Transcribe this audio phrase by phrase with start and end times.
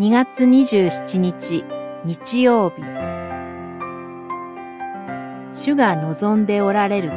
[0.00, 1.62] 2月27日
[2.06, 2.76] 日曜日。
[5.54, 7.16] 主が望んでおられるこ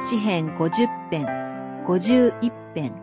[0.00, 0.06] と。
[0.08, 1.26] 詩編50編
[1.86, 2.94] 51編。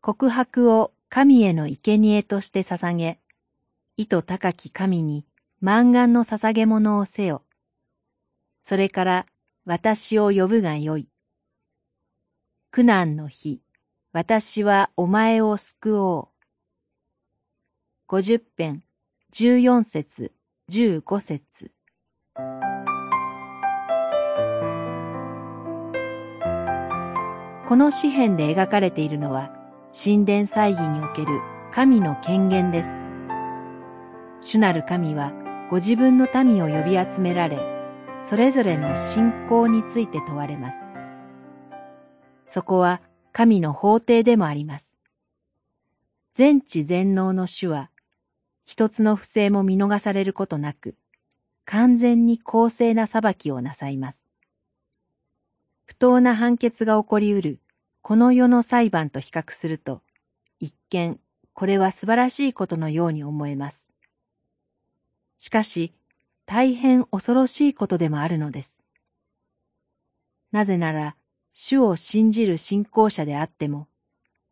[0.00, 3.18] 告白を神への生贄として捧げ、
[3.96, 5.26] 意図高き神に
[5.60, 7.42] 満願の捧げ物をせよ。
[8.62, 9.26] それから
[9.64, 11.06] 私を呼ぶがよい。
[12.72, 13.60] 苦難の日、
[14.12, 16.28] 私はお前を救おう。
[18.08, 18.82] 五十編、
[19.30, 20.32] 十四節、
[20.66, 21.70] 十五節。
[27.68, 29.52] この詩篇で描かれているのは、
[29.94, 31.40] 神殿祭儀における
[31.70, 32.88] 神の権限です。
[34.40, 35.32] 主なる神は、
[35.70, 37.71] ご自分の民を呼び集められ、
[38.22, 40.76] それぞれの信仰について問われます。
[42.46, 43.00] そこは
[43.32, 44.94] 神の法廷でもあります。
[46.32, 47.90] 全知全能の主は、
[48.64, 50.94] 一つの不正も見逃されることなく、
[51.64, 54.26] 完全に公正な裁きをなさいます。
[55.84, 57.58] 不当な判決が起こりうる
[58.02, 60.00] この世の裁判と比較すると、
[60.60, 61.18] 一見
[61.54, 63.90] これは素晴らしいことのように思えます。
[65.38, 65.92] しかし、
[66.46, 68.80] 大変恐ろしいことでもあるのです。
[70.50, 71.16] なぜなら、
[71.54, 73.88] 主を信じる信仰者であっても、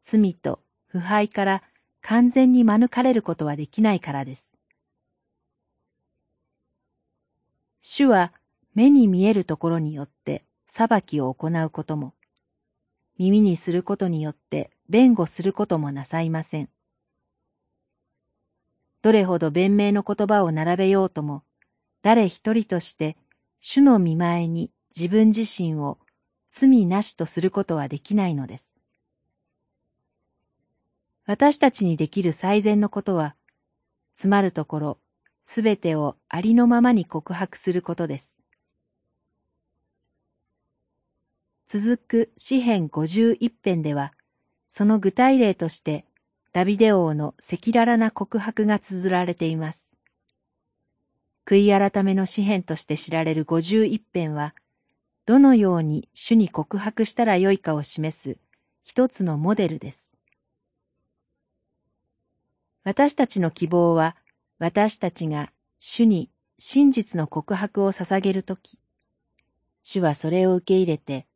[0.02, 1.62] 罪と腐敗から
[2.02, 4.52] 完全に免れることはできないからです。
[7.82, 8.32] 主は
[8.74, 12.14] 目に見えるところによって裁きを行うことも、
[13.18, 16.70] 耳にすることによって弁護することもなさいません。
[19.02, 21.42] どれほど弁明の言葉を並べようとも、
[22.02, 23.16] 誰一人として
[23.60, 25.98] 主の見前に自分自身を
[26.50, 28.72] 罪なしとすることはできないのです。
[31.26, 33.36] 私たちにできる最善のことは、
[34.16, 34.98] つまるところ、
[35.44, 38.36] すべてをありのままに告白することです。
[41.68, 44.12] 続く詩編51編では、
[44.68, 46.04] その具体例として、
[46.52, 49.92] ダビデ王の赤裸々な告白が綴られています。
[51.50, 54.54] 悔い改めの詩篇として知られる五十一編は、
[55.26, 58.38] どのように主に告白したらよいかを示す
[58.84, 60.12] 一つのモデルです。
[62.84, 64.14] 私たちの希望は、
[64.60, 65.50] 私たちが
[65.80, 68.78] 主に真実の告白を捧げるとき、
[69.82, 71.26] 主はそれを受け入れて、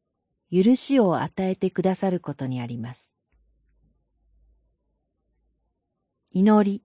[0.52, 3.12] 許しを与えてくださることにあります。
[6.30, 6.84] 祈り。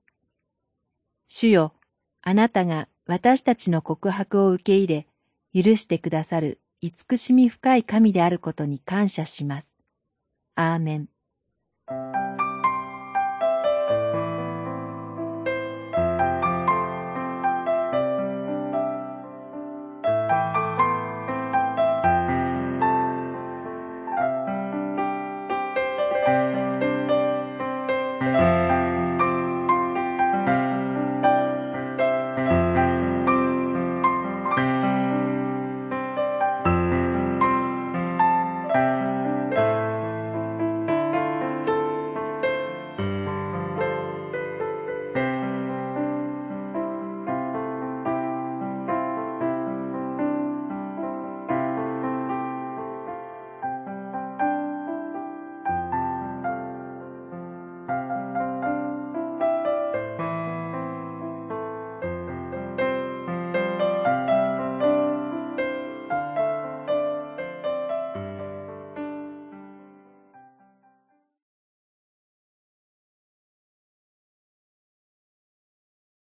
[1.27, 1.75] 主よ、
[2.23, 9.79] あなたが私たちの告白を受け入れ、許してくださる慈しみ深い神であることに感謝します。
[10.53, 11.09] アーメン。